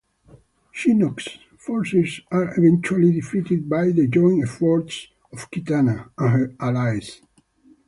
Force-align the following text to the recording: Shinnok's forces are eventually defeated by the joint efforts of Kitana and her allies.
Shinnok's 0.73 1.29
forces 1.59 2.21
are 2.31 2.55
eventually 2.57 3.11
defeated 3.13 3.69
by 3.69 3.91
the 3.91 4.07
joint 4.07 4.43
efforts 4.43 5.09
of 5.31 5.51
Kitana 5.51 6.09
and 6.17 6.29
her 6.31 6.55
allies. 6.59 7.21